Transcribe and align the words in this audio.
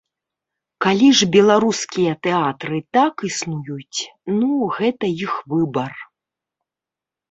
Калі 0.85 1.09
ж 1.19 1.27
беларускія 1.35 2.13
тэатры 2.29 2.77
так 2.99 3.15
існуюць, 3.31 3.99
ну, 4.41 4.51
гэта 4.81 5.05
іх 5.31 5.41
выбар. 5.57 5.93